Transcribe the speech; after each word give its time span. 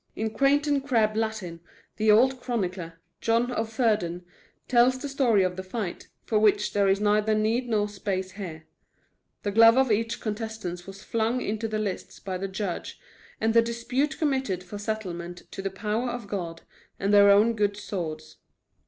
In 0.15 0.31
quaint 0.31 0.65
and 0.65 0.83
crabbed 0.83 1.15
Latin 1.15 1.59
the 1.97 2.09
old 2.09 2.41
chronicler, 2.41 2.99
John 3.19 3.51
of 3.51 3.71
Fordun, 3.71 4.25
tells 4.67 4.97
the 4.97 5.07
story 5.07 5.43
of 5.43 5.57
the 5.57 5.61
fight, 5.61 6.07
for 6.25 6.39
which 6.39 6.73
there 6.73 6.87
is 6.87 6.99
neither 6.99 7.35
need 7.35 7.69
nor 7.69 7.87
space 7.87 8.31
here. 8.31 8.65
The 9.43 9.51
glove 9.51 9.77
of 9.77 9.91
each 9.91 10.19
contestant 10.19 10.87
was 10.87 11.03
flung 11.03 11.39
into 11.39 11.67
the 11.67 11.77
lists 11.77 12.19
by 12.19 12.39
the 12.39 12.47
judge, 12.47 12.99
and 13.39 13.53
the 13.53 13.61
dispute 13.61 14.17
committed 14.17 14.63
for 14.63 14.79
settlement 14.79 15.43
to 15.51 15.61
the 15.61 15.69
power 15.69 16.09
of 16.09 16.25
God 16.27 16.63
and 16.99 17.13
their 17.13 17.29
own 17.29 17.53
good 17.55 17.77
swords. 17.77 18.37